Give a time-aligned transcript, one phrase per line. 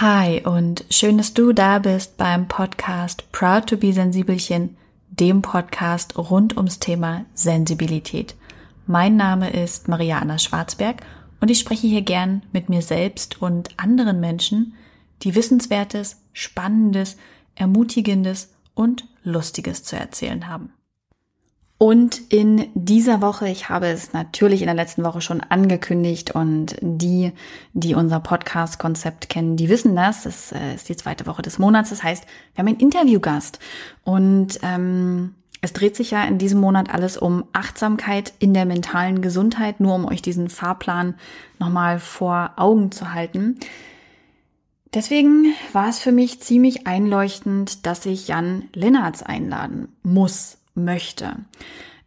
[0.00, 4.78] Hi und schön, dass du da bist beim Podcast Proud to be Sensibelchen,
[5.10, 8.34] dem Podcast rund ums Thema Sensibilität.
[8.86, 11.02] Mein Name ist Maria Anna Schwarzberg
[11.42, 14.72] und ich spreche hier gern mit mir selbst und anderen Menschen,
[15.20, 17.18] die Wissenswertes, Spannendes,
[17.54, 20.72] Ermutigendes und Lustiges zu erzählen haben.
[21.82, 26.76] Und in dieser Woche, ich habe es natürlich in der letzten Woche schon angekündigt und
[26.82, 27.32] die,
[27.72, 30.26] die unser Podcast-Konzept kennen, die wissen das.
[30.26, 31.88] Es äh, ist die zweite Woche des Monats.
[31.88, 33.60] Das heißt, wir haben einen Interviewgast
[34.04, 39.22] und ähm, es dreht sich ja in diesem Monat alles um Achtsamkeit in der mentalen
[39.22, 41.14] Gesundheit, nur um euch diesen Fahrplan
[41.58, 43.58] nochmal vor Augen zu halten.
[44.92, 51.36] Deswegen war es für mich ziemlich einleuchtend, dass ich Jan Lennartz einladen muss möchte.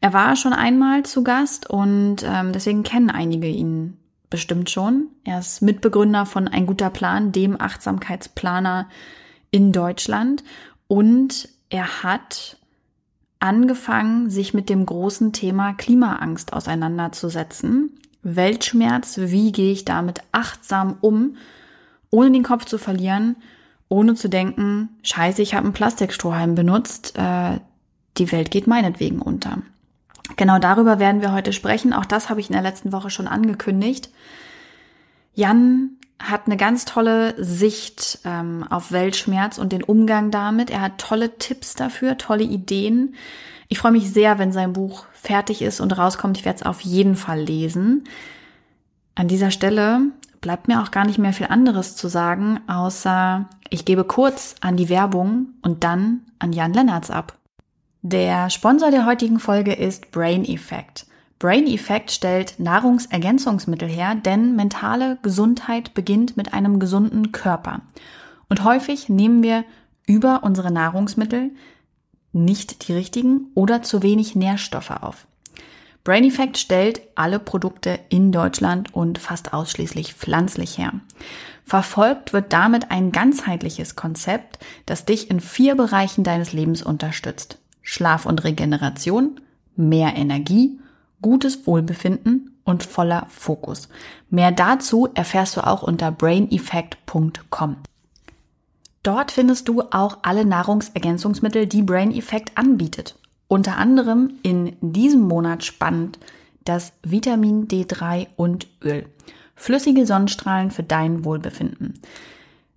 [0.01, 3.97] Er war schon einmal zu Gast und ähm, deswegen kennen einige ihn
[4.29, 5.07] bestimmt schon.
[5.23, 8.89] Er ist Mitbegründer von Ein guter Plan, dem Achtsamkeitsplaner
[9.51, 10.43] in Deutschland.
[10.87, 12.57] Und er hat
[13.39, 17.91] angefangen, sich mit dem großen Thema Klimaangst auseinanderzusetzen.
[18.23, 21.37] Weltschmerz, wie gehe ich damit achtsam um,
[22.09, 23.35] ohne den Kopf zu verlieren,
[23.87, 27.59] ohne zu denken, scheiße, ich habe einen Plastikstrohhalm benutzt, äh,
[28.17, 29.59] die Welt geht meinetwegen unter.
[30.35, 31.93] Genau darüber werden wir heute sprechen.
[31.93, 34.09] Auch das habe ich in der letzten Woche schon angekündigt.
[35.33, 40.69] Jan hat eine ganz tolle Sicht ähm, auf Weltschmerz und den Umgang damit.
[40.69, 43.15] Er hat tolle Tipps dafür, tolle Ideen.
[43.67, 46.37] Ich freue mich sehr, wenn sein Buch fertig ist und rauskommt.
[46.37, 48.05] Ich werde es auf jeden Fall lesen.
[49.15, 50.01] An dieser Stelle
[50.39, 54.77] bleibt mir auch gar nicht mehr viel anderes zu sagen, außer ich gebe kurz an
[54.77, 57.37] die Werbung und dann an Jan Lennartz ab.
[58.05, 61.05] Der Sponsor der heutigen Folge ist Brain Effect.
[61.39, 67.79] Brain Effect stellt Nahrungsergänzungsmittel her, denn mentale Gesundheit beginnt mit einem gesunden Körper.
[68.49, 69.63] Und häufig nehmen wir
[70.05, 71.51] über unsere Nahrungsmittel
[72.33, 75.25] nicht die richtigen oder zu wenig Nährstoffe auf.
[76.03, 80.91] Brain Effect stellt alle Produkte in Deutschland und fast ausschließlich pflanzlich her.
[81.63, 87.59] Verfolgt wird damit ein ganzheitliches Konzept, das dich in vier Bereichen deines Lebens unterstützt.
[87.83, 89.39] Schlaf und Regeneration,
[89.75, 90.79] mehr Energie,
[91.21, 93.89] gutes Wohlbefinden und voller Fokus.
[94.29, 97.77] Mehr dazu erfährst du auch unter braineffect.com.
[99.03, 103.15] Dort findest du auch alle Nahrungsergänzungsmittel, die Brain Effect anbietet.
[103.49, 106.17] Unter anderem in diesem Monat spannend
[106.63, 109.05] das Vitamin D3 und Öl.
[109.55, 111.99] Flüssige Sonnenstrahlen für dein Wohlbefinden.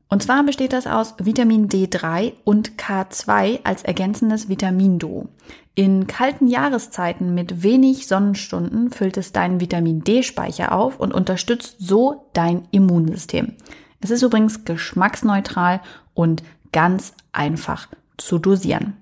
[0.08, 5.28] Und zwar besteht das aus Vitamin D3 und K2 als ergänzendes Vitaminduo.
[5.74, 12.28] In kalten Jahreszeiten mit wenig Sonnenstunden füllt es deinen Vitamin D-Speicher auf und unterstützt so
[12.32, 13.54] dein Immunsystem.
[14.00, 15.80] Es ist übrigens geschmacksneutral
[16.14, 18.96] und ganz einfach zu dosieren.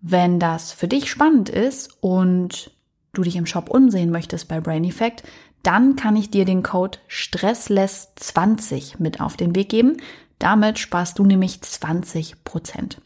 [0.00, 2.72] Wenn das für dich spannend ist und
[3.12, 5.22] du dich im Shop umsehen möchtest bei Brain Effect,
[5.62, 9.96] dann kann ich dir den Code Stressless20 mit auf den Weg geben.
[10.38, 13.00] Damit sparst du nämlich 20 Prozent.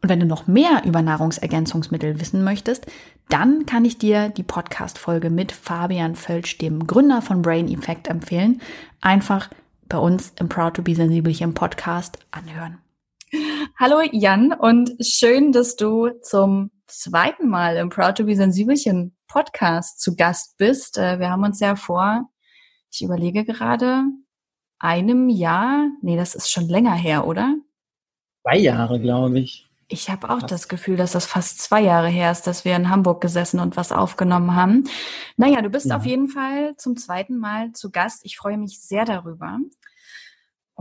[0.00, 2.86] Und wenn du noch mehr über Nahrungsergänzungsmittel wissen möchtest,
[3.28, 8.60] dann kann ich dir die Podcast-Folge mit Fabian Völsch, dem Gründer von Brain Effect, empfehlen.
[9.00, 9.48] Einfach
[9.88, 12.78] bei uns im Proud to be Sensibelchen Podcast anhören.
[13.78, 20.00] Hallo Jan und schön, dass du zum zweiten Mal im Proud to be Sensibelchen Podcast
[20.00, 20.98] zu Gast bist.
[20.98, 22.28] Äh, wir haben uns ja vor,
[22.90, 24.04] ich überlege gerade,
[24.78, 27.54] einem Jahr, nee, das ist schon länger her, oder?
[28.42, 29.68] Zwei Jahre, glaube ich.
[29.88, 32.90] Ich habe auch das Gefühl, dass das fast zwei Jahre her ist, dass wir in
[32.90, 34.84] Hamburg gesessen und was aufgenommen haben.
[35.36, 35.96] Naja, du bist ja.
[35.96, 38.24] auf jeden Fall zum zweiten Mal zu Gast.
[38.24, 39.58] Ich freue mich sehr darüber.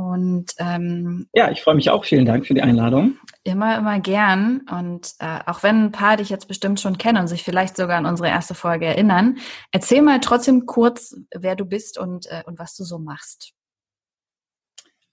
[0.02, 2.06] Und ähm, ja, ich freue mich auch.
[2.06, 3.18] Vielen Dank für die Einladung.
[3.44, 4.62] Immer, immer gern.
[4.72, 7.98] Und äh, auch wenn ein paar dich jetzt bestimmt schon kennen und sich vielleicht sogar
[7.98, 9.38] an unsere erste Folge erinnern,
[9.72, 13.54] erzähl mal trotzdem kurz, wer du bist und, äh, und was du so machst.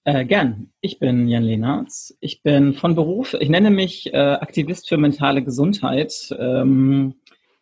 [0.05, 0.71] Äh, gern.
[0.81, 2.17] Ich bin Jan Lehnertz.
[2.19, 6.13] Ich bin von Beruf, ich nenne mich äh, Aktivist für mentale Gesundheit.
[6.39, 7.15] Ähm,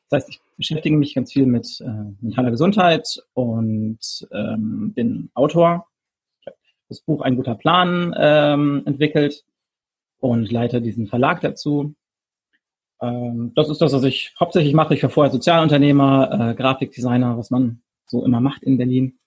[0.10, 4.00] das heißt, ich beschäftige mich ganz viel mit äh, mentaler Gesundheit und
[4.32, 5.88] ähm, bin Autor
[6.90, 9.44] das Buch Ein guter Plan ähm, entwickelt
[10.20, 11.96] und leite diesen Verlag dazu.
[13.02, 14.94] Ähm, das ist das, was ich hauptsächlich mache.
[14.94, 19.20] Ich war vorher Sozialunternehmer, äh, Grafikdesigner, was man so immer macht in Berlin.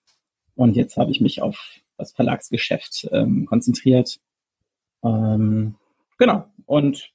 [0.55, 4.19] Und jetzt habe ich mich auf das Verlagsgeschäft ähm, konzentriert.
[5.03, 5.75] Ähm,
[6.17, 6.45] genau.
[6.65, 7.11] Und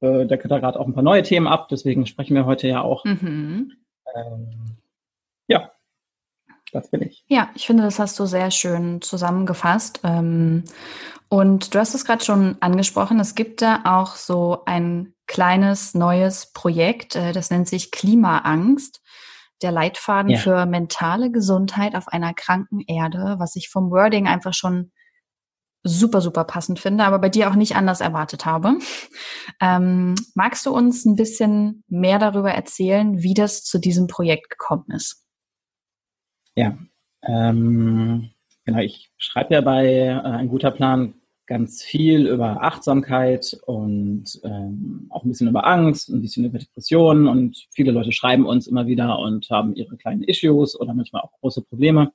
[0.00, 1.68] äh, decke da gerade auch ein paar neue Themen ab.
[1.68, 3.04] Deswegen sprechen wir heute ja auch.
[3.04, 3.72] Mhm.
[4.14, 4.76] Ähm,
[5.46, 5.72] ja,
[6.72, 7.24] das bin ich.
[7.28, 10.00] Ja, ich finde, das hast du sehr schön zusammengefasst.
[10.04, 10.64] Ähm,
[11.28, 16.52] und du hast es gerade schon angesprochen, es gibt da auch so ein kleines neues
[16.52, 19.02] Projekt, äh, das nennt sich Klimaangst.
[19.60, 20.38] Der Leitfaden ja.
[20.38, 24.92] für mentale Gesundheit auf einer kranken Erde, was ich vom Wording einfach schon
[25.82, 28.78] super, super passend finde, aber bei dir auch nicht anders erwartet habe.
[29.60, 34.86] Ähm, magst du uns ein bisschen mehr darüber erzählen, wie das zu diesem Projekt gekommen
[34.94, 35.24] ist?
[36.58, 36.76] Ja,
[37.22, 38.30] ähm,
[38.64, 38.80] genau.
[38.80, 41.14] Ich schreibe ja bei äh, Ein guter Plan
[41.46, 47.28] ganz viel über Achtsamkeit und ähm, auch ein bisschen über Angst, ein bisschen über Depressionen
[47.28, 51.30] und viele Leute schreiben uns immer wieder und haben ihre kleinen Issues oder manchmal auch
[51.40, 52.10] große Probleme.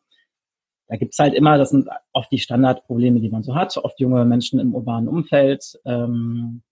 [0.88, 4.26] Da gibt's halt immer, das sind oft die Standardprobleme, die man so hat, oft junge
[4.26, 5.80] Menschen im urbanen Umfeld.
[5.86, 6.64] Ähm,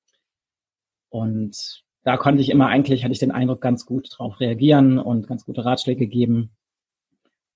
[1.10, 5.28] und da konnte ich immer eigentlich, hatte ich den Eindruck, ganz gut drauf reagieren und
[5.28, 6.52] ganz gute Ratschläge geben.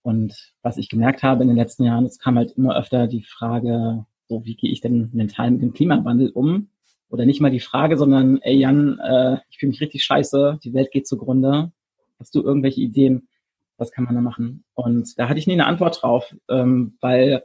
[0.05, 3.23] Und was ich gemerkt habe in den letzten Jahren, es kam halt immer öfter die
[3.23, 6.69] Frage, so wie gehe ich denn mental mit dem Klimawandel um?
[7.09, 10.75] Oder nicht mal die Frage, sondern, ey Jan, äh, ich fühle mich richtig scheiße, die
[10.75, 11.71] Welt geht zugrunde.
[12.19, 13.29] Hast du irgendwelche Ideen?
[13.77, 14.63] Was kann man da machen?
[14.75, 17.43] Und da hatte ich nie eine Antwort drauf, ähm, weil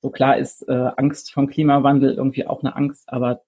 [0.00, 3.42] so klar ist äh, Angst vom Klimawandel irgendwie auch eine Angst, aber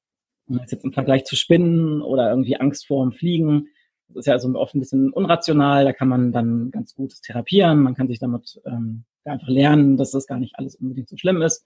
[0.48, 3.68] jetzt im Vergleich zu Spinnen oder irgendwie Angst vor dem Fliegen,
[4.14, 7.94] ist ja also oft ein bisschen unrational, da kann man dann ganz gut therapieren, man
[7.94, 11.64] kann sich damit ähm, einfach lernen, dass das gar nicht alles unbedingt so schlimm ist.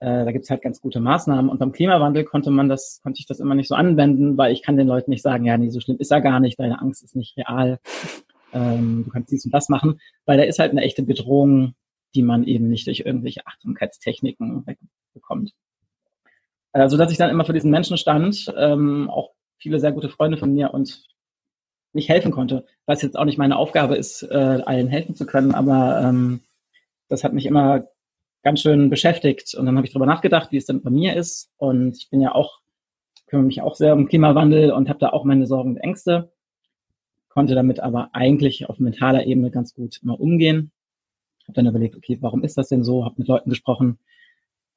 [0.00, 1.48] Äh, da gibt's halt ganz gute Maßnahmen.
[1.48, 4.62] Und beim Klimawandel konnte man das, konnte ich das immer nicht so anwenden, weil ich
[4.62, 7.02] kann den Leuten nicht sagen, ja, nee, so schlimm ist er gar nicht, deine Angst
[7.04, 7.78] ist nicht real,
[8.52, 11.74] ähm, du kannst dies und das machen, weil da ist halt eine echte Bedrohung,
[12.14, 15.52] die man eben nicht durch irgendwelche Achtsamkeitstechniken wegbekommt.
[16.72, 20.36] Also, dass ich dann immer vor diesen Menschen stand, ähm, auch viele sehr gute Freunde
[20.36, 21.04] von mir und
[21.94, 25.54] nicht helfen konnte, was jetzt auch nicht meine Aufgabe ist, äh, allen helfen zu können,
[25.54, 26.40] aber ähm,
[27.08, 27.86] das hat mich immer
[28.42, 29.54] ganz schön beschäftigt.
[29.54, 31.50] Und dann habe ich darüber nachgedacht, wie es denn bei mir ist.
[31.56, 32.60] Und ich bin ja auch
[33.34, 36.30] kümmere mich auch sehr um Klimawandel und habe da auch meine Sorgen und Ängste,
[37.28, 40.70] konnte damit aber eigentlich auf mentaler Ebene ganz gut immer umgehen.
[41.44, 43.04] Habe dann überlegt, okay, warum ist das denn so?
[43.04, 43.98] Habe mit Leuten gesprochen.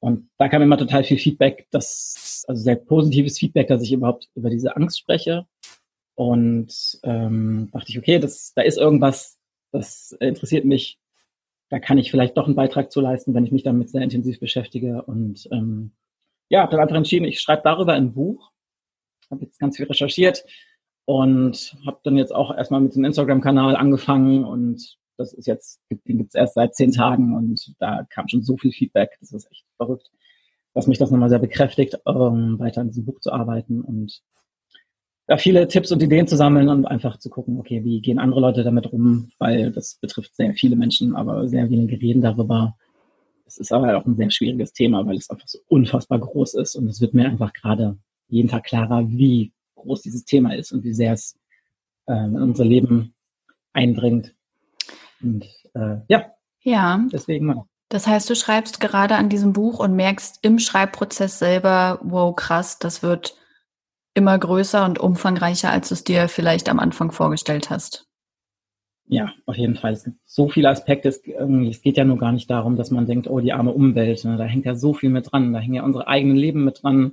[0.00, 4.28] Und da kam immer total viel Feedback, das also sehr positives Feedback, dass ich überhaupt
[4.34, 5.46] über diese Angst spreche
[6.18, 9.38] und ähm, dachte ich, okay, das, da ist irgendwas,
[9.70, 10.98] das interessiert mich.
[11.68, 14.40] Da kann ich vielleicht doch einen Beitrag zu leisten, wenn ich mich damit sehr intensiv
[14.40, 15.02] beschäftige.
[15.02, 15.92] Und ähm,
[16.48, 18.50] ja, habe dann einfach entschieden, ich schreibe darüber ein Buch.
[19.30, 20.44] Habe jetzt ganz viel recherchiert
[21.04, 26.18] und habe dann jetzt auch erstmal mit dem Instagram-Kanal angefangen und das ist jetzt, den
[26.18, 29.66] gibt's erst seit zehn Tagen und da kam schon so viel Feedback, das ist echt
[29.76, 30.10] verrückt,
[30.74, 34.20] dass mich das nochmal sehr bekräftigt, ähm, weiter an diesem Buch zu arbeiten und
[35.28, 38.40] da viele Tipps und Ideen zu sammeln und einfach zu gucken, okay, wie gehen andere
[38.40, 42.74] Leute damit rum, weil das betrifft sehr viele Menschen, aber sehr wenige reden darüber.
[43.46, 46.76] Es ist aber auch ein sehr schwieriges Thema, weil es einfach so unfassbar groß ist
[46.76, 47.98] und es wird mir einfach gerade
[48.28, 51.38] jeden Tag klarer, wie groß dieses Thema ist und wie sehr es
[52.06, 53.14] äh, in unser Leben
[53.74, 54.34] eindringt.
[55.20, 55.44] Und
[55.74, 56.32] äh, ja,
[56.62, 57.06] ja.
[57.12, 57.64] Deswegen mal.
[57.90, 62.78] Das heißt, du schreibst gerade an diesem Buch und merkst im Schreibprozess selber, wow, krass,
[62.78, 63.36] das wird
[64.14, 68.08] immer größer und umfangreicher, als du es dir vielleicht am Anfang vorgestellt hast.
[69.10, 69.98] Ja, auf jeden Fall.
[70.26, 71.08] So viele Aspekte.
[71.08, 74.22] Es, es geht ja nur gar nicht darum, dass man denkt, oh, die arme Umwelt.
[74.24, 74.36] Ne?
[74.36, 75.54] Da hängt ja so viel mit dran.
[75.54, 77.12] Da hängen ja unsere eigenen Leben mit dran.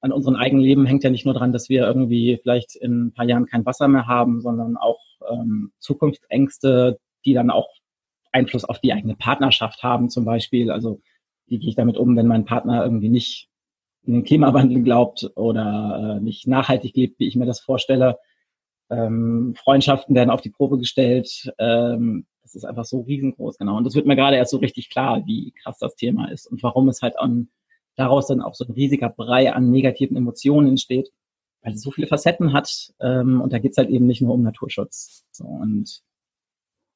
[0.00, 3.12] An unserem eigenen Leben hängt ja nicht nur dran, dass wir irgendwie vielleicht in ein
[3.12, 4.98] paar Jahren kein Wasser mehr haben, sondern auch
[5.30, 7.68] ähm, Zukunftsängste, die dann auch
[8.32, 10.70] Einfluss auf die eigene Partnerschaft haben zum Beispiel.
[10.70, 11.00] Also
[11.46, 13.49] wie gehe ich damit um, wenn mein Partner irgendwie nicht
[14.02, 18.18] in den Klimawandel glaubt oder äh, nicht nachhaltig lebt, wie ich mir das vorstelle.
[18.90, 21.52] Ähm, Freundschaften werden auf die Probe gestellt.
[21.58, 23.76] Ähm, das ist einfach so riesengroß, genau.
[23.76, 26.62] Und das wird mir gerade erst so richtig klar, wie krass das Thema ist und
[26.62, 27.48] warum es halt an,
[27.96, 31.10] daraus dann auch so ein riesiger Brei an negativen Emotionen entsteht,
[31.62, 32.92] weil es so viele Facetten hat.
[33.00, 35.26] Ähm, und da geht's halt eben nicht nur um Naturschutz.
[35.30, 36.02] So, und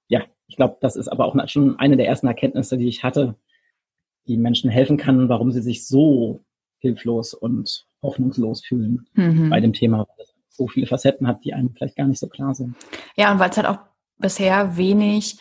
[0.08, 3.36] ja, ich glaube, das ist aber auch schon eine der ersten Erkenntnisse, die ich hatte,
[4.26, 6.44] die Menschen helfen kann, warum sie sich so
[6.84, 9.50] hilflos und hoffnungslos fühlen mhm.
[9.50, 12.28] bei dem Thema, weil es so viele Facetten hat, die einem vielleicht gar nicht so
[12.28, 12.76] klar sind.
[13.16, 13.78] Ja, und weil es halt auch
[14.18, 15.38] bisher wenig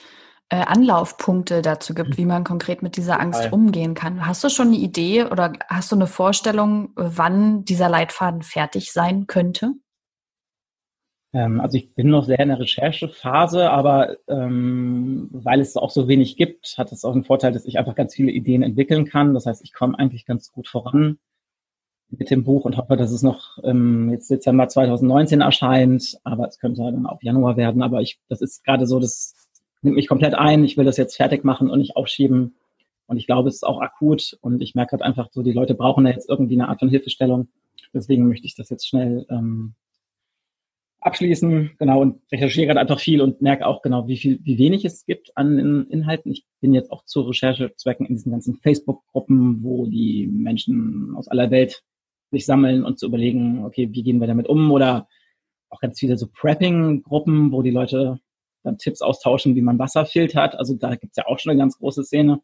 [0.50, 2.18] äh, Anlaufpunkte dazu gibt, mhm.
[2.18, 4.26] wie man konkret mit dieser Angst umgehen kann.
[4.26, 9.28] Hast du schon eine Idee oder hast du eine Vorstellung, wann dieser Leitfaden fertig sein
[9.28, 9.74] könnte?
[11.34, 16.08] Ähm, also ich bin noch sehr in der Recherchephase, aber ähm, weil es auch so
[16.08, 19.34] wenig gibt, hat es auch einen Vorteil, dass ich einfach ganz viele Ideen entwickeln kann.
[19.34, 21.18] Das heißt, ich komme eigentlich ganz gut voran
[22.18, 26.60] mit dem Buch und hoffe, dass es noch ähm, jetzt Dezember 2019 erscheint, aber es
[26.60, 27.82] könnte dann auch Januar werden.
[27.82, 29.36] Aber ich, das ist gerade so das
[29.82, 32.56] nimmt mich komplett ein, ich will das jetzt fertig machen und nicht aufschieben.
[33.06, 35.76] Und ich glaube, es ist auch akut und ich merke halt einfach so, die Leute
[35.76, 37.50] brauchen da jetzt irgendwie eine Art von Hilfestellung.
[37.94, 39.76] Deswegen möchte ich das jetzt schnell ähm,
[41.02, 44.86] abschließen, genau, und recherchiere gerade einfach viel und merke auch genau, wie viel, wie wenig
[44.86, 46.32] es gibt an Inhalten.
[46.32, 51.52] Ich bin jetzt auch zu Recherchezwecken in diesen ganzen Facebook-Gruppen, wo die Menschen aus aller
[51.52, 51.84] Welt
[52.34, 54.72] sich sammeln und zu überlegen, okay, wie gehen wir damit um?
[54.72, 55.08] Oder
[55.70, 58.20] auch ganz viele so Prepping-Gruppen, wo die Leute
[58.64, 60.56] dann Tipps austauschen, wie man Wasser filtert.
[60.56, 62.42] Also da gibt's ja auch schon eine ganz große Szene.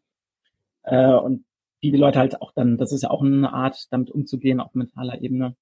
[0.82, 1.44] Äh, und
[1.80, 4.74] wie die Leute halt auch dann, das ist ja auch eine Art, damit umzugehen auf
[4.74, 5.56] mentaler Ebene.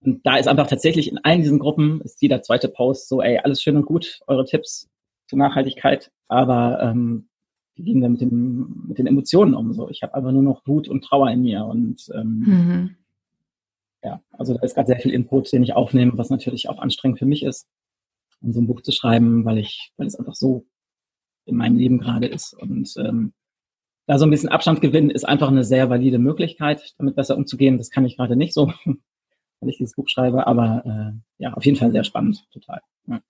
[0.00, 3.38] Und da ist einfach tatsächlich in allen diesen Gruppen ist jeder zweite Post so, ey,
[3.38, 4.88] alles schön und gut, eure Tipps
[5.26, 7.28] zur Nachhaltigkeit, aber ähm,
[7.74, 9.72] wie gehen wir mit, dem, mit den Emotionen um?
[9.72, 12.96] So, ich habe einfach nur noch Wut und Trauer in mir und ähm, mhm.
[14.06, 17.18] Ja, also da ist gerade sehr viel Input, den ich aufnehme, was natürlich auch anstrengend
[17.18, 17.68] für mich ist,
[18.40, 20.66] um so ein Buch zu schreiben, weil ich, weil es einfach so
[21.44, 23.32] in meinem Leben gerade ist und ähm,
[24.06, 27.78] da so ein bisschen Abstand gewinnen ist einfach eine sehr valide Möglichkeit, damit besser umzugehen.
[27.78, 28.72] Das kann ich gerade nicht so
[29.60, 30.46] wenn ich dieses Buch schreibe.
[30.46, 32.80] Aber äh, ja, auf jeden Fall sehr spannend, total.
[33.06, 33.20] Ja.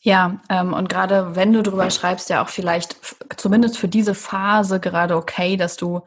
[0.00, 2.98] Ja, ähm, und gerade wenn du drüber schreibst, ja auch vielleicht
[3.38, 6.02] zumindest für diese Phase gerade okay, dass du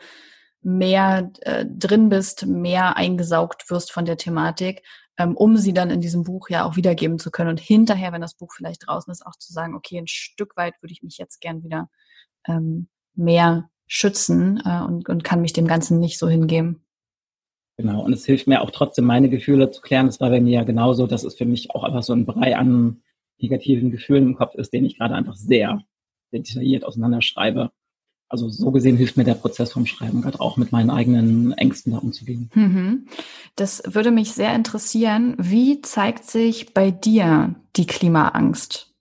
[0.68, 4.84] mehr äh, drin bist, mehr eingesaugt wirst von der Thematik,
[5.18, 8.20] ähm, um sie dann in diesem Buch ja auch wiedergeben zu können und hinterher, wenn
[8.20, 11.18] das Buch vielleicht draußen ist, auch zu sagen, okay, ein Stück weit würde ich mich
[11.18, 11.90] jetzt gern wieder
[12.50, 16.86] ähm, mehr schützen äh, und, und kann mich dem Ganzen nicht so hingeben.
[17.78, 20.08] Genau, und es hilft mir auch trotzdem, meine Gefühle zu klären.
[20.08, 22.58] Das war bei mir ja genauso, dass es für mich auch einfach so ein Brei
[22.58, 23.04] an
[23.38, 25.82] negativen Gefühlen im Kopf ist, den ich gerade einfach sehr
[26.34, 27.72] detailliert auseinanderschreibe.
[28.30, 31.94] Also so gesehen hilft mir der Prozess vom Schreiben gerade auch mit meinen eigenen Ängsten
[31.94, 32.50] da umzugehen.
[32.54, 33.08] Mhm.
[33.56, 35.36] Das würde mich sehr interessieren.
[35.38, 38.94] Wie zeigt sich bei dir die Klimaangst?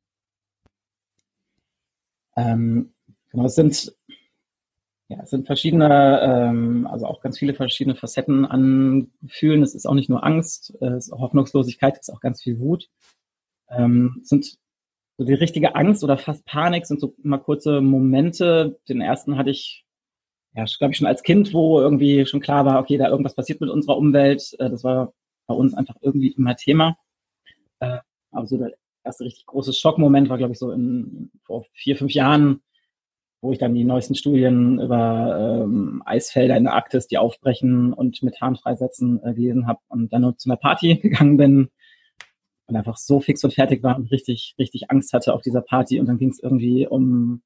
[2.37, 2.93] Ähm,
[3.31, 3.97] genau, es sind
[5.09, 9.63] ja, es sind verschiedene, ähm, also auch ganz viele verschiedene Facetten an Gefühlen.
[9.63, 12.59] Es ist auch nicht nur Angst, es ist auch Hoffnungslosigkeit, es ist auch ganz viel
[12.59, 12.89] Wut.
[13.69, 14.59] Ähm, es sind
[15.19, 18.79] so die richtige Angst oder fast Panik sind so immer kurze Momente.
[18.89, 19.85] Den ersten hatte ich,
[20.55, 23.61] ja, glaube ich, schon als Kind, wo irgendwie schon klar war, okay, da irgendwas passiert
[23.61, 24.55] mit unserer Umwelt.
[24.59, 25.15] Äh, das war
[25.47, 26.99] bei uns einfach irgendwie immer Thema.
[27.81, 27.99] Äh,
[28.31, 28.73] aber so der
[29.05, 32.63] erste richtig große Schockmoment war, glaube ich, so in, vor vier, fünf Jahren,
[33.41, 38.23] wo ich dann die neuesten Studien über ähm, Eisfelder in der Arktis, die aufbrechen und
[38.23, 41.71] Methan freisetzen, äh, gelesen habe und dann nur zu einer Party gegangen bin
[42.67, 46.01] und einfach so fix und fertig war und richtig, richtig Angst hatte auf dieser Party.
[46.01, 47.43] Und dann ging es irgendwie um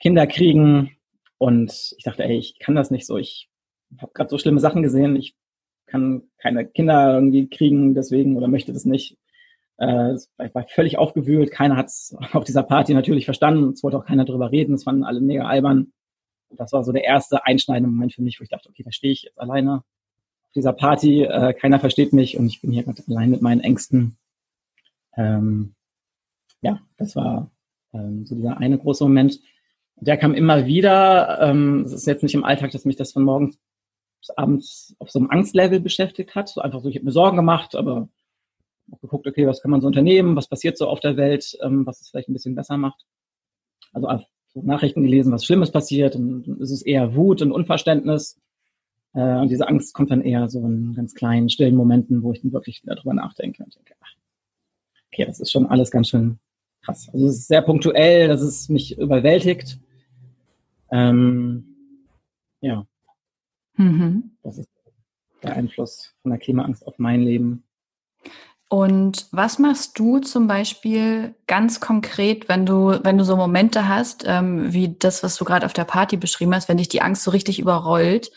[0.00, 0.96] Kinderkriegen
[1.38, 3.16] und ich dachte, ey, ich kann das nicht so.
[3.18, 3.48] Ich
[3.98, 5.16] habe gerade so schlimme Sachen gesehen.
[5.16, 5.34] Ich
[5.86, 9.16] kann keine Kinder irgendwie kriegen deswegen oder möchte das nicht.
[9.78, 11.50] Äh, ich war völlig aufgewühlt.
[11.50, 13.72] Keiner hat es auf dieser Party natürlich verstanden.
[13.72, 14.74] Es wollte auch keiner drüber reden.
[14.74, 15.92] Es fanden alle mega albern.
[16.48, 18.92] Und das war so der erste einschneidende Moment für mich, wo ich dachte, okay, da
[18.92, 21.24] stehe ich jetzt alleine auf dieser Party.
[21.24, 24.16] Äh, keiner versteht mich und ich bin hier gerade allein mit meinen Ängsten.
[25.16, 25.74] Ähm,
[26.62, 27.50] ja, das war
[27.92, 29.40] ähm, so dieser eine große Moment.
[29.96, 31.40] Der kam immer wieder.
[31.40, 33.58] Ähm, es ist jetzt nicht im Alltag, dass mich das von morgens
[34.20, 36.48] bis abends auf so einem Angstlevel beschäftigt hat.
[36.48, 38.08] So einfach so, ich habe mir Sorgen gemacht, aber
[38.92, 41.86] auch geguckt, okay, was kann man so unternehmen, was passiert so auf der Welt, ähm,
[41.86, 43.04] was es vielleicht ein bisschen besser macht.
[43.92, 44.08] Also
[44.48, 48.40] so Nachrichten gelesen, was Schlimmes passiert und dann ist es eher Wut und Unverständnis.
[49.14, 52.42] Äh, und diese Angst kommt dann eher so in ganz kleinen, stillen Momenten, wo ich
[52.42, 54.14] dann wirklich wieder drüber nachdenke und denke, ach,
[55.16, 56.38] okay, das ist schon alles ganz schön
[56.84, 57.08] krass.
[57.12, 59.78] Also es ist sehr punktuell, dass es mich überwältigt.
[60.90, 61.64] Ähm,
[62.60, 62.86] ja.
[63.76, 64.36] Mhm.
[64.42, 64.68] Das ist
[65.42, 67.64] der Einfluss von der Klimaangst auf mein Leben.
[68.68, 74.24] Und was machst du zum Beispiel ganz konkret, wenn du, wenn du so Momente hast,
[74.26, 77.22] ähm, wie das, was du gerade auf der Party beschrieben hast, wenn dich die Angst
[77.22, 78.32] so richtig überrollt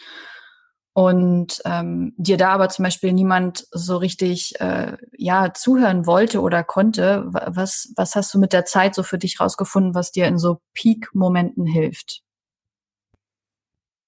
[0.99, 6.61] und ähm, dir da aber zum Beispiel niemand so richtig äh, ja zuhören wollte oder
[6.65, 10.37] konnte, was, was hast du mit der Zeit so für dich rausgefunden, was dir in
[10.37, 12.21] so Peak-Momenten hilft?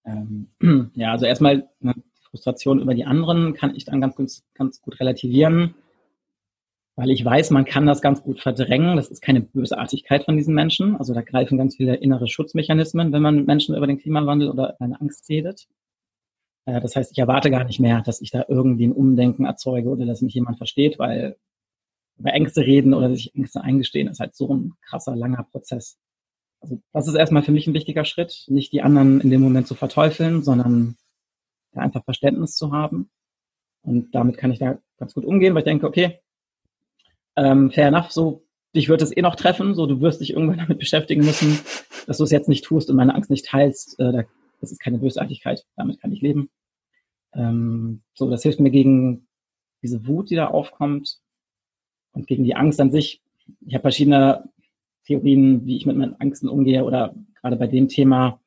[0.03, 0.49] Ähm,
[0.93, 1.93] ja, also erstmal eine
[2.29, 5.75] Frustration über die anderen kann ich dann ganz, ganz gut relativieren
[6.97, 8.97] weil ich weiß, man kann das ganz gut verdrängen.
[8.97, 10.97] Das ist keine Bösartigkeit von diesen Menschen.
[10.97, 14.99] Also da greifen ganz viele innere Schutzmechanismen, wenn man Menschen über den Klimawandel oder eine
[14.99, 15.67] Angst redet.
[16.65, 19.89] Äh, das heißt, ich erwarte gar nicht mehr, dass ich da irgendwie ein Umdenken erzeuge
[19.89, 21.37] oder dass mich jemand versteht, weil
[22.17, 25.97] über Ängste reden oder sich Ängste eingestehen ist halt so ein krasser, langer Prozess.
[26.59, 29.67] Also das ist erstmal für mich ein wichtiger Schritt, nicht die anderen in dem Moment
[29.67, 30.97] zu verteufeln, sondern
[31.71, 33.09] da einfach Verständnis zu haben.
[33.81, 36.19] Und damit kann ich da ganz gut umgehen, weil ich denke, okay,
[37.35, 40.59] ähm, fair enough, so dich wird es eh noch treffen, so du wirst dich irgendwann
[40.59, 41.59] damit beschäftigen müssen,
[42.05, 43.99] dass du es jetzt nicht tust und meine Angst nicht teilst.
[43.99, 44.25] Äh,
[44.61, 46.49] das ist keine Bösartigkeit, damit kann ich leben.
[47.33, 49.27] Ähm, so, das hilft mir gegen
[49.81, 51.19] diese Wut, die da aufkommt
[52.13, 53.21] und gegen die Angst an sich.
[53.65, 54.49] Ich habe verschiedene
[55.05, 58.39] Theorien, wie ich mit meinen Ängsten umgehe oder gerade bei dem Thema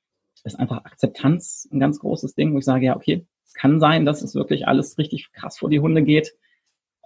[0.44, 4.04] ist einfach Akzeptanz ein ganz großes Ding, wo ich sage, ja, okay, es kann sein,
[4.04, 6.34] dass es wirklich alles richtig krass vor die Hunde geht.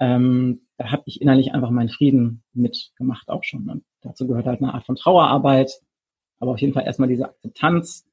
[0.00, 3.69] Ähm, da habe ich innerlich einfach meinen Frieden mitgemacht auch schon.
[3.69, 5.73] Und dazu gehört halt eine Art von Trauerarbeit,
[6.38, 8.08] aber auf jeden Fall erstmal diese Akzeptanz.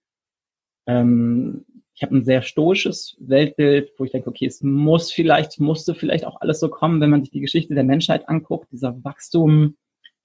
[0.88, 1.66] Ähm,
[1.96, 6.26] ich habe ein sehr stoisches Weltbild, wo ich denke, okay, es muss vielleicht, musste vielleicht
[6.26, 8.72] auch alles so kommen, wenn man sich die Geschichte der Menschheit anguckt.
[8.72, 9.78] Dieser Wachstum,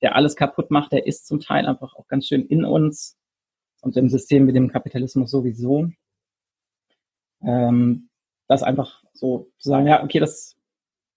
[0.02, 3.16] der alles kaputt macht, der ist zum Teil einfach auch ganz schön in uns
[3.82, 5.90] und im System mit dem Kapitalismus sowieso.
[7.42, 8.08] Ähm,
[8.48, 10.56] das einfach so zu sagen, ja, okay, das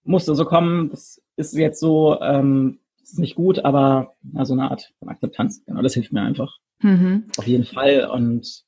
[0.04, 4.52] musste so kommen, das ist jetzt so, ähm, das ist nicht gut, aber na, so
[4.52, 6.58] eine Art von Akzeptanz, genau, das hilft mir einfach.
[6.80, 7.26] Mhm.
[7.36, 8.08] Auf jeden Fall.
[8.08, 8.64] Und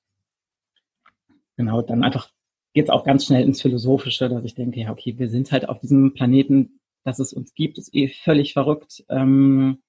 [1.57, 2.31] genau, dann einfach
[2.75, 5.69] geht es auch ganz schnell ins Philosophische, dass ich denke, ja, okay, wir sind halt
[5.69, 9.05] auf diesem Planeten, dass es uns gibt, ist eh völlig verrückt.
[9.09, 9.83] Ähm,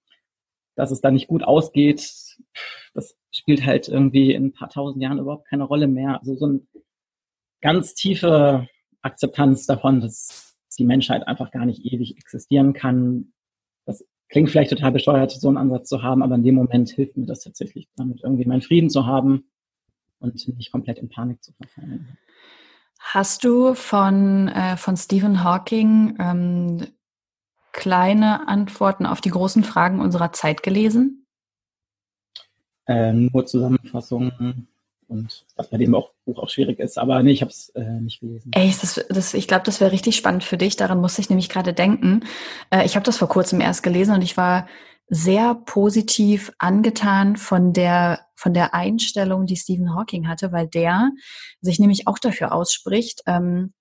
[0.75, 2.37] dass es da nicht gut ausgeht,
[2.93, 6.19] das spielt halt irgendwie in ein paar tausend Jahren überhaupt keine Rolle mehr.
[6.19, 6.61] Also so eine
[7.61, 8.69] ganz tiefe
[9.01, 13.33] Akzeptanz davon, dass die Menschheit einfach gar nicht ewig existieren kann.
[13.85, 17.17] Das klingt vielleicht total bescheuert, so einen Ansatz zu haben, aber in dem Moment hilft
[17.17, 19.49] mir das tatsächlich, damit irgendwie meinen Frieden zu haben
[20.19, 22.17] und nicht komplett in Panik zu verfallen.
[22.99, 26.87] Hast du von, äh, von Stephen Hawking ähm,
[27.71, 31.25] kleine Antworten auf die großen Fragen unserer Zeit gelesen?
[32.87, 34.67] Äh, nur Zusammenfassungen
[35.07, 36.97] und was bei dem auch, Buch auch schwierig ist.
[36.97, 38.51] Aber nee, ich habe es äh, nicht gelesen.
[38.53, 40.75] Ey, das, das, ich glaube, das wäre richtig spannend für dich.
[40.75, 42.21] Daran musste ich nämlich gerade denken.
[42.69, 44.67] Äh, ich habe das vor kurzem erst gelesen und ich war
[45.09, 51.11] sehr positiv angetan von der, von der Einstellung, die Stephen Hawking hatte, weil der
[51.61, 53.73] sich nämlich auch dafür ausspricht, ähm,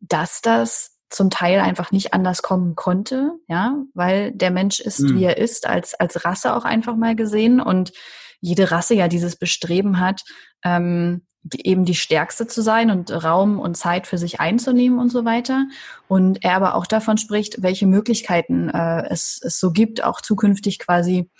[0.00, 5.18] dass das zum Teil einfach nicht anders kommen konnte, ja, weil der Mensch ist, mhm.
[5.18, 7.92] wie er ist, als, als Rasse auch einfach mal gesehen und
[8.40, 10.22] jede Rasse ja dieses Bestreben hat,
[10.64, 11.24] ähm,
[11.56, 15.66] eben die stärkste zu sein und Raum und Zeit für sich einzunehmen und so weiter.
[16.08, 20.78] Und er aber auch davon spricht, welche Möglichkeiten äh, es, es so gibt, auch zukünftig
[20.78, 21.30] quasi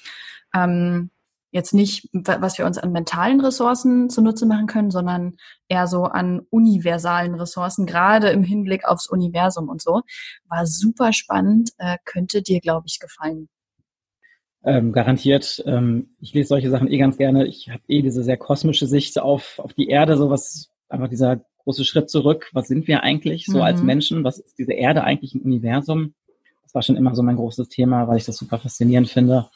[0.55, 1.11] ähm,
[1.55, 5.37] jetzt nicht, was wir uns an mentalen Ressourcen zunutze machen können, sondern
[5.69, 10.03] eher so an universalen Ressourcen, gerade im Hinblick aufs Universum und so.
[10.49, 13.49] War super spannend, äh, könnte dir, glaube ich, gefallen.
[14.67, 15.63] Ähm, garantiert.
[15.67, 17.47] Ähm, ich lese solche Sachen eh ganz gerne.
[17.47, 21.45] Ich habe eh diese sehr kosmische Sicht auf, auf die Erde, so was einfach dieser
[21.65, 22.49] große Schritt zurück.
[22.55, 23.63] Was sind wir eigentlich so mhm.
[23.63, 24.25] als Menschen?
[24.25, 26.15] Was ist diese Erde eigentlich im Universum?
[26.63, 29.51] Das war schon immer so mein großes Thema, weil ich das super faszinierend finde.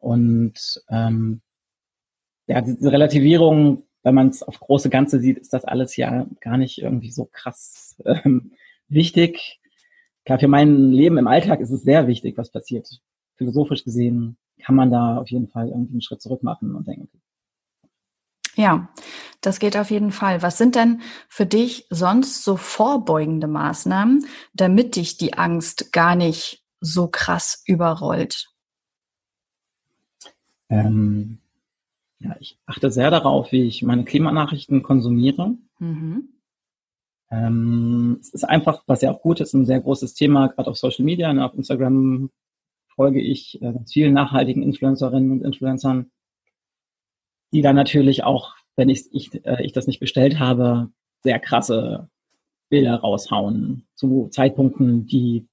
[0.00, 1.40] Und ähm,
[2.46, 6.58] ja, diese Relativierung, wenn man es auf große Ganze sieht, ist das alles ja gar
[6.58, 8.52] nicht irgendwie so krass ähm,
[8.88, 9.60] wichtig.
[10.26, 13.00] Klar, für mein Leben im Alltag ist es sehr wichtig, was passiert.
[13.36, 17.20] Philosophisch gesehen kann man da auf jeden Fall irgendwie einen Schritt zurück machen und denken.
[18.56, 18.88] Ja,
[19.42, 20.40] das geht auf jeden Fall.
[20.40, 26.64] Was sind denn für dich sonst so vorbeugende Maßnahmen, damit dich die Angst gar nicht
[26.80, 28.48] so krass überrollt?
[30.70, 31.38] Ähm,
[32.18, 35.54] ja, ich achte sehr darauf, wie ich meine Klimanachrichten konsumiere.
[35.78, 36.30] Mhm.
[37.30, 40.78] Ähm, es ist einfach, was ja auch gut ist, ein sehr großes Thema, gerade auf
[40.78, 41.32] Social Media.
[41.32, 42.30] Ne, auf Instagram
[42.96, 46.10] folge ich äh, vielen nachhaltigen Influencerinnen und Influencern,
[47.52, 50.90] die dann natürlich auch, wenn ich, ich, äh, ich das nicht bestellt habe,
[51.22, 52.08] sehr krasse
[52.68, 55.46] Bilder raushauen zu Zeitpunkten, die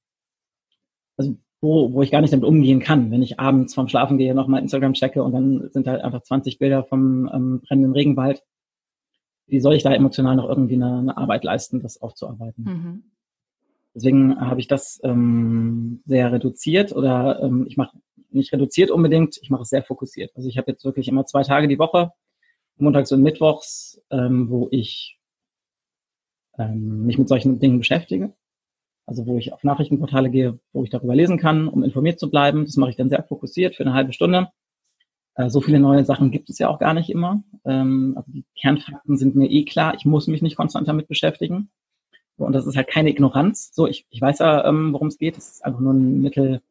[1.17, 3.11] also wo, wo ich gar nicht damit umgehen kann.
[3.11, 6.59] Wenn ich abends vorm Schlafen gehe, nochmal Instagram checke und dann sind halt einfach 20
[6.59, 8.43] Bilder vom ähm, brennenden Regenwald.
[9.47, 12.63] Wie soll ich da emotional noch irgendwie eine, eine Arbeit leisten, das aufzuarbeiten?
[12.63, 13.03] Mhm.
[13.95, 17.97] Deswegen habe ich das ähm, sehr reduziert oder ähm, ich mache
[18.29, 20.31] nicht reduziert unbedingt, ich mache es sehr fokussiert.
[20.35, 22.11] Also ich habe jetzt wirklich immer zwei Tage die Woche,
[22.77, 25.19] montags und mittwochs, ähm, wo ich
[26.57, 28.33] ähm, mich mit solchen Dingen beschäftige
[29.05, 32.65] also wo ich auf Nachrichtenportale gehe, wo ich darüber lesen kann, um informiert zu bleiben.
[32.65, 34.49] Das mache ich dann sehr fokussiert für eine halbe Stunde.
[35.35, 37.43] Äh, so viele neue Sachen gibt es ja auch gar nicht immer.
[37.65, 39.95] Ähm, also die Kernfakten sind mir eh klar.
[39.95, 41.69] Ich muss mich nicht konstant damit beschäftigen.
[42.37, 43.73] Und das ist halt keine Ignoranz.
[43.73, 45.37] So, ich, ich weiß ja, ähm, worum es geht.
[45.37, 46.61] Es ist einfach nur ein Mittel,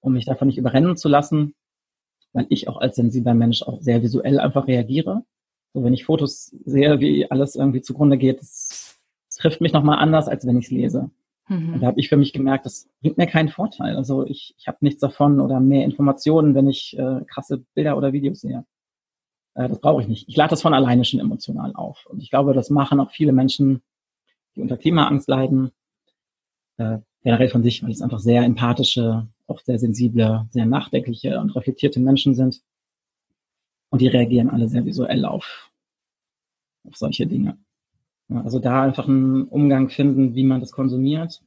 [0.00, 1.54] um mich davon nicht überrennen zu lassen,
[2.32, 5.24] weil ich auch als sensibler Mensch auch sehr visuell einfach reagiere.
[5.72, 8.98] So, wenn ich Fotos sehe, wie alles irgendwie zugrunde geht, das
[9.36, 11.10] trifft mich nochmal anders, als wenn ich es lese.
[11.48, 11.74] Mhm.
[11.74, 13.96] Und da habe ich für mich gemerkt, das bringt mir keinen Vorteil.
[13.96, 18.12] Also ich, ich habe nichts davon oder mehr Informationen, wenn ich äh, krasse Bilder oder
[18.12, 18.64] Videos sehe.
[19.54, 20.28] Äh, das brauche ich nicht.
[20.28, 22.06] Ich lade das von alleine schon emotional auf.
[22.06, 23.82] Und ich glaube, das machen auch viele Menschen,
[24.54, 25.70] die unter Klimaangst leiden,
[26.76, 31.54] äh, generell von sich, weil es einfach sehr empathische, oft sehr sensible, sehr nachdenkliche und
[31.56, 32.62] reflektierte Menschen sind.
[33.90, 35.70] Und die reagieren alle sehr visuell auf,
[36.86, 37.58] auf solche Dinge.
[38.28, 41.42] Ja, also da einfach einen Umgang finden, wie man das konsumiert.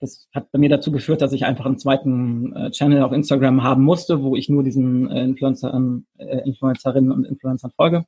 [0.00, 3.64] Das hat bei mir dazu geführt, dass ich einfach einen zweiten äh, Channel auf Instagram
[3.64, 5.74] haben musste, wo ich nur diesen äh, Influencer,
[6.18, 8.06] äh, Influencerinnen und Influencern folge.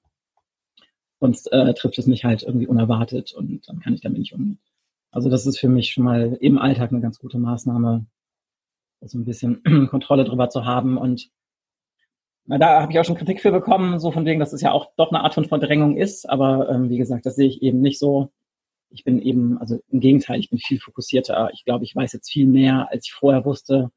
[1.21, 4.59] Sonst äh, trifft es mich halt irgendwie unerwartet und dann kann ich damit nicht umgehen.
[5.11, 8.07] Also das ist für mich schon mal im Alltag eine ganz gute Maßnahme,
[9.03, 11.31] so ein bisschen Kontrolle drüber zu haben und
[12.47, 14.73] na, da habe ich auch schon Kritik für bekommen, so von wegen, dass es ja
[14.73, 16.29] auch doch eine Art von Verdrängung ist.
[16.29, 18.33] Aber ähm, wie gesagt, das sehe ich eben nicht so.
[18.91, 21.51] Ich bin eben, also im Gegenteil, ich bin viel fokussierter.
[21.53, 23.91] Ich glaube, ich weiß jetzt viel mehr, als ich vorher wusste,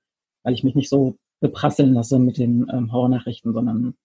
[0.44, 3.96] weil ich mich nicht so beprasseln lasse mit den ähm, Horrornachrichten, sondern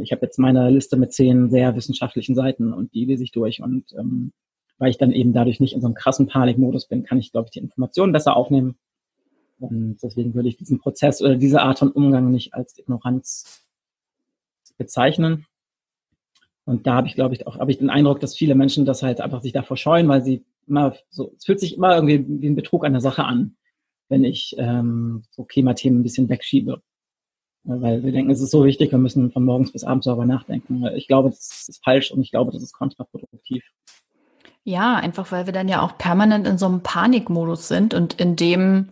[0.00, 3.62] ich habe jetzt meine Liste mit zehn sehr wissenschaftlichen Seiten und die lese ich durch.
[3.62, 4.32] Und ähm,
[4.78, 7.46] weil ich dann eben dadurch nicht in so einem krassen Panikmodus bin, kann ich, glaube
[7.46, 8.76] ich, die Informationen besser aufnehmen.
[9.60, 13.64] Und deswegen würde ich diesen Prozess oder diese Art von Umgang nicht als Ignoranz
[14.76, 15.46] bezeichnen.
[16.64, 19.02] Und da habe ich, glaube ich, auch habe ich den Eindruck, dass viele Menschen das
[19.02, 22.48] halt einfach sich davor scheuen, weil sie immer so, es fühlt sich immer irgendwie wie
[22.48, 23.56] ein Betrug an der Sache an,
[24.08, 26.82] wenn ich ähm, so Klimathemen ein bisschen wegschiebe.
[27.64, 30.84] Weil wir denken, es ist so wichtig, wir müssen von morgens bis abends darüber nachdenken.
[30.96, 33.64] Ich glaube, das ist falsch und ich glaube, das ist kontraproduktiv.
[34.64, 38.36] Ja, einfach weil wir dann ja auch permanent in so einem Panikmodus sind und in
[38.36, 38.90] dem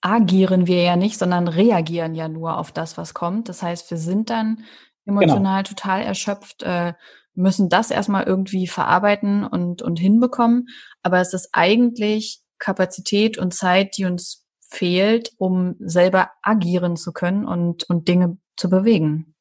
[0.00, 3.48] agieren wir ja nicht, sondern reagieren ja nur auf das, was kommt.
[3.48, 4.64] Das heißt, wir sind dann
[5.06, 5.20] Genau.
[5.20, 5.68] emotional genau.
[5.74, 6.92] total erschöpft, äh,
[7.34, 10.68] müssen das erstmal irgendwie verarbeiten und, und hinbekommen.
[11.02, 14.45] Aber es ist eigentlich Kapazität und Zeit, die uns
[14.76, 19.34] fehlt, um selber agieren zu können und, und Dinge zu bewegen.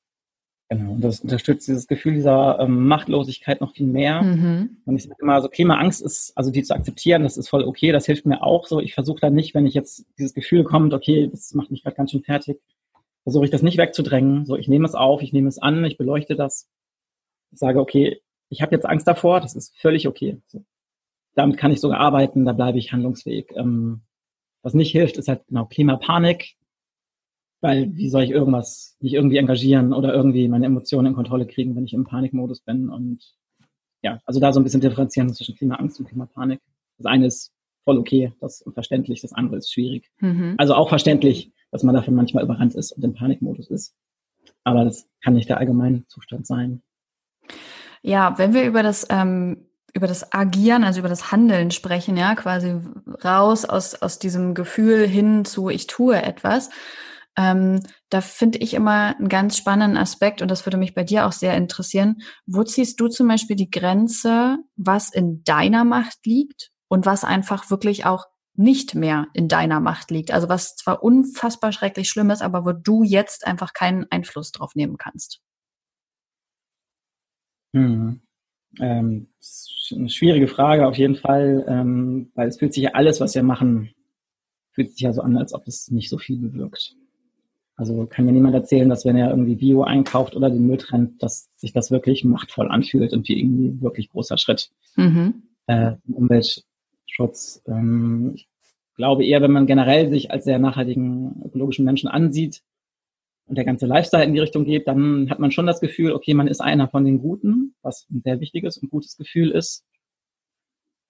[0.69, 4.23] Genau, und das unterstützt dieses Gefühl dieser ähm, Machtlosigkeit noch viel mehr.
[4.23, 4.77] Mhm.
[4.85, 7.91] Und ich sage immer so, Klimaangst ist, also die zu akzeptieren, das ist voll okay,
[7.91, 8.79] das hilft mir auch so.
[8.79, 11.95] Ich versuche dann nicht, wenn ich jetzt dieses Gefühl kommt, okay, das macht mich gerade
[11.95, 12.59] ganz schön fertig,
[13.23, 14.45] versuche ich das nicht wegzudrängen.
[14.45, 16.67] So, ich nehme es auf, ich nehme es an, ich beleuchte das.
[17.51, 20.41] Ich sage, okay, ich habe jetzt Angst davor, das ist völlig okay.
[20.47, 20.65] So.
[21.35, 23.51] Damit kann ich sogar arbeiten, da bleibe ich handlungsfähig.
[23.55, 24.01] Ähm,
[24.65, 26.55] was nicht hilft, ist halt genau Klimapanik,
[27.61, 31.75] weil wie soll ich irgendwas, mich irgendwie engagieren oder irgendwie meine Emotionen in Kontrolle kriegen,
[31.75, 33.23] wenn ich im Panikmodus bin und
[34.01, 36.59] ja, also da so ein bisschen differenzieren zwischen Klimaangst und Klimapanik.
[36.97, 40.09] Das eine ist voll okay, das ist verständlich, das andere ist schwierig.
[40.19, 40.55] Mhm.
[40.57, 43.95] Also auch verständlich, dass man dafür manchmal überrannt ist und im Panikmodus ist.
[44.63, 46.81] Aber das kann nicht der allgemeine Zustand sein.
[48.01, 52.35] Ja, wenn wir über das ähm, über das Agieren, also über das Handeln sprechen, ja,
[52.35, 52.75] quasi
[53.23, 56.69] raus aus aus diesem Gefühl hin zu ich tue etwas.
[57.37, 61.25] Ähm, da finde ich immer einen ganz spannenden Aspekt und das würde mich bei dir
[61.25, 62.17] auch sehr interessieren.
[62.45, 67.69] Wo ziehst du zum Beispiel die Grenze, was in deiner Macht liegt und was einfach
[67.69, 68.25] wirklich auch
[68.57, 70.31] nicht mehr in deiner Macht liegt.
[70.31, 74.75] Also was zwar unfassbar schrecklich schlimm ist, aber wo du jetzt einfach keinen Einfluss drauf
[74.75, 75.41] nehmen kannst.
[77.73, 78.24] Hm.
[78.79, 79.27] Ähm,
[79.95, 83.43] eine schwierige Frage auf jeden Fall, ähm, weil es fühlt sich ja alles, was wir
[83.43, 83.91] machen,
[84.71, 86.95] fühlt sich ja so an, als ob es nicht so viel bewirkt.
[87.77, 91.21] Also kann mir niemand erzählen, dass wenn er irgendwie Bio einkauft oder den Müll trennt,
[91.21, 95.43] dass sich das wirklich machtvoll anfühlt und wie irgendwie wirklich großer Schritt mhm.
[95.67, 96.63] äh, Umwelt,
[97.05, 97.61] Schutz.
[97.67, 98.47] Ähm, ich
[98.95, 102.61] glaube eher, wenn man generell sich als sehr nachhaltigen ökologischen Menschen ansieht
[103.47, 106.33] und der ganze Lifestyle in die Richtung geht, dann hat man schon das Gefühl, okay,
[106.33, 109.85] man ist einer von den Guten, was ein sehr wichtiges und gutes Gefühl ist.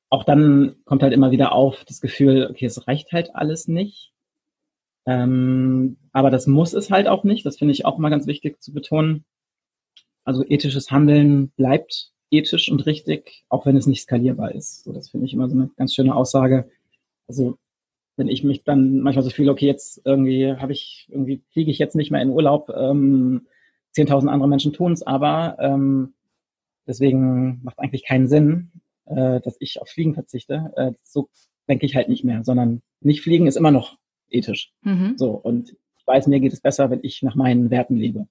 [0.10, 4.12] Auch dann kommt halt immer wieder auf das Gefühl, okay, es reicht halt alles nicht.
[5.06, 7.46] Ähm, aber das muss es halt auch nicht.
[7.46, 9.26] Das finde ich auch mal ganz wichtig zu betonen.
[10.24, 14.84] Also ethisches Handeln bleibt ethisch und richtig, auch wenn es nicht skalierbar ist.
[14.84, 16.70] So, das finde ich immer so eine ganz schöne Aussage.
[17.28, 17.58] Also
[18.18, 21.80] wenn ich mich dann manchmal so fühle, okay, jetzt irgendwie habe ich, irgendwie fliege ich
[21.80, 23.48] jetzt nicht mehr in Urlaub, ähm,
[23.96, 26.14] 10.000 andere Menschen tun es, aber ähm,
[26.88, 28.72] deswegen macht eigentlich keinen Sinn,
[29.06, 30.72] äh, dass ich auf Fliegen verzichte.
[30.76, 31.30] Äh, so
[31.68, 33.98] denke ich halt nicht mehr, sondern nicht fliegen ist immer noch
[34.30, 34.74] ethisch.
[34.82, 35.16] Mhm.
[35.18, 38.28] So, und ich weiß, mir geht es besser, wenn ich nach meinen Werten lebe.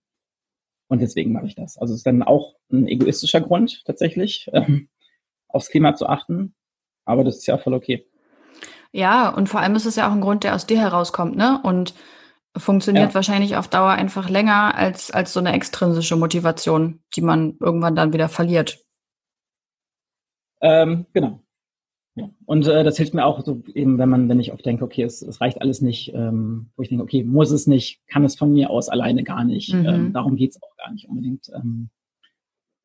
[0.88, 1.78] Und deswegen mache ich das.
[1.78, 4.88] Also es ist dann auch ein egoistischer Grund tatsächlich, ähm,
[5.48, 6.54] aufs Klima zu achten.
[7.04, 8.06] Aber das ist ja voll okay.
[8.94, 11.60] Ja, und vor allem ist es ja auch ein Grund, der aus dir herauskommt, ne?
[11.64, 11.94] Und
[12.56, 13.14] funktioniert ja.
[13.14, 18.12] wahrscheinlich auf Dauer einfach länger als, als so eine extrinsische Motivation, die man irgendwann dann
[18.12, 18.78] wieder verliert.
[20.60, 21.40] Ähm, genau.
[22.14, 22.30] Ja.
[22.46, 25.02] Und äh, das hilft mir auch so eben, wenn man, wenn ich oft denke, okay,
[25.02, 28.36] es, es reicht alles nicht, ähm, wo ich denke, okay, muss es nicht, kann es
[28.36, 29.74] von mir aus alleine gar nicht.
[29.74, 29.86] Mhm.
[29.86, 31.50] Ähm, darum geht's auch gar nicht unbedingt.
[31.52, 31.90] Ähm,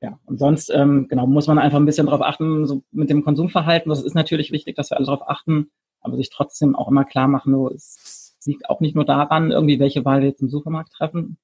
[0.02, 3.24] ja, und sonst, ähm, genau, muss man einfach ein bisschen darauf achten, so mit dem
[3.24, 3.92] Konsumverhalten.
[3.92, 5.70] Das ist natürlich wichtig, dass wir alle darauf achten,
[6.02, 9.80] aber sich trotzdem auch immer klar machen, nur, es liegt auch nicht nur daran, irgendwie,
[9.80, 11.38] welche Wahl wir jetzt im Supermarkt treffen.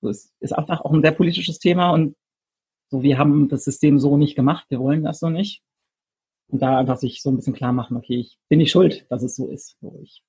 [0.00, 2.16] So, es ist einfach auch ein sehr politisches Thema und
[2.90, 5.62] so, wir haben das System so nicht gemacht, wir wollen das so nicht.
[6.48, 9.22] Und da einfach sich so ein bisschen klar machen, okay, ich bin nicht schuld, dass
[9.22, 9.78] es so ist.
[9.80, 10.22] So, ich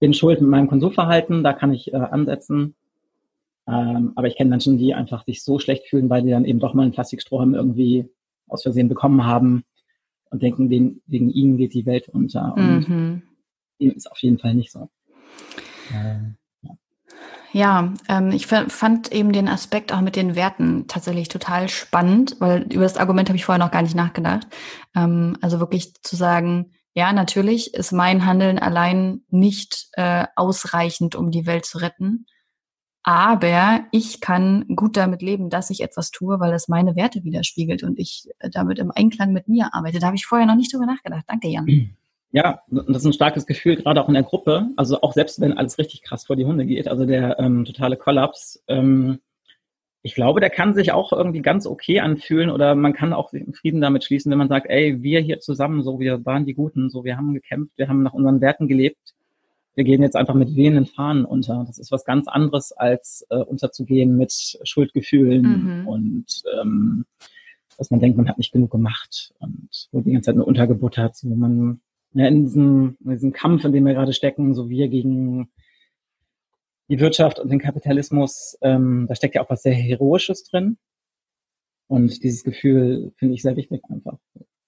[0.00, 2.74] bin schuld mit meinem Konsumverhalten, da kann ich äh, ansetzen.
[3.68, 6.58] Ähm, aber ich kenne Menschen, die einfach sich so schlecht fühlen, weil die dann eben
[6.58, 8.08] doch mal einen Plastikstrohhalm irgendwie
[8.48, 9.64] aus Versehen bekommen haben
[10.30, 12.54] und denken, wegen, wegen ihnen geht die Welt unter.
[12.56, 13.22] Und mhm.
[13.78, 14.88] ist auf jeden Fall nicht so.
[15.92, 16.36] Ähm,
[17.52, 22.62] ja, ähm, ich fand eben den Aspekt auch mit den Werten tatsächlich total spannend, weil
[22.72, 24.46] über das Argument habe ich vorher noch gar nicht nachgedacht.
[24.94, 31.30] Ähm, also wirklich zu sagen, ja, natürlich ist mein Handeln allein nicht äh, ausreichend, um
[31.30, 32.26] die Welt zu retten.
[33.02, 37.82] Aber ich kann gut damit leben, dass ich etwas tue, weil es meine Werte widerspiegelt
[37.82, 39.98] und ich äh, damit im Einklang mit mir arbeite.
[39.98, 41.24] Da habe ich vorher noch nicht drüber nachgedacht.
[41.26, 41.90] Danke, Jan.
[42.32, 44.68] Ja, das ist ein starkes Gefühl, gerade auch in der Gruppe.
[44.76, 47.96] Also auch selbst wenn alles richtig krass vor die Hunde geht, also der ähm, totale
[47.96, 48.62] Kollaps.
[48.68, 49.18] Ähm,
[50.02, 53.52] ich glaube, der kann sich auch irgendwie ganz okay anfühlen oder man kann auch den
[53.52, 56.88] Frieden damit schließen, wenn man sagt, ey, wir hier zusammen, so wir waren die Guten,
[56.88, 59.14] so wir haben gekämpft, wir haben nach unseren Werten gelebt.
[59.80, 61.64] Wir gehen jetzt einfach mit wehenden Fahnen unter.
[61.66, 65.88] Das ist was ganz anderes, als äh, unterzugehen mit Schuldgefühlen mhm.
[65.88, 66.26] und
[66.60, 67.06] ähm,
[67.78, 71.16] dass man denkt, man hat nicht genug gemacht und wo die ganze Zeit nur untergebuttert,
[71.22, 71.80] wo man
[72.12, 75.48] ja, in, diesem, in diesem Kampf, in dem wir gerade stecken, so wir gegen
[76.90, 80.76] die Wirtschaft und den Kapitalismus, ähm, da steckt ja auch was sehr Heroisches drin.
[81.86, 84.18] Und dieses Gefühl finde ich sehr wichtig einfach.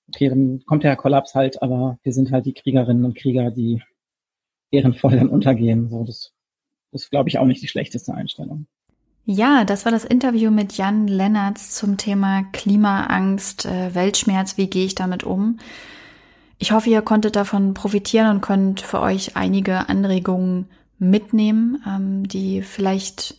[0.09, 3.83] Okay, dann kommt der Kollaps halt, aber wir sind halt die Kriegerinnen und Krieger, die
[4.73, 5.89] ehrenvoll dann untergehen.
[5.89, 6.33] So, das,
[6.93, 8.67] ist, glaube ich, auch nicht die schlechteste Einstellung.
[9.25, 14.85] Ja, das war das Interview mit Jan Lennertz zum Thema Klimaangst, äh, Weltschmerz, wie gehe
[14.85, 15.59] ich damit um?
[16.59, 20.67] Ich hoffe, ihr konntet davon profitieren und könnt für euch einige Anregungen
[20.99, 23.37] mitnehmen, ähm, die vielleicht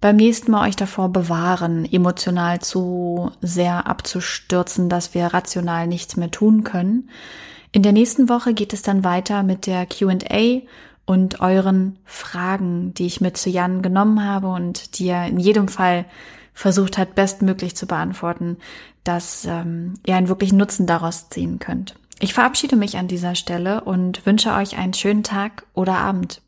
[0.00, 6.30] beim nächsten Mal euch davor bewahren, emotional zu sehr abzustürzen, dass wir rational nichts mehr
[6.30, 7.08] tun können.
[7.76, 10.62] In der nächsten Woche geht es dann weiter mit der QA
[11.04, 15.68] und euren Fragen, die ich mit zu Jan genommen habe und die er in jedem
[15.68, 16.06] Fall
[16.54, 18.56] versucht hat, bestmöglich zu beantworten,
[19.04, 21.96] dass ähm, ihr einen wirklichen Nutzen daraus ziehen könnt.
[22.18, 26.40] Ich verabschiede mich an dieser Stelle und wünsche euch einen schönen Tag oder Abend.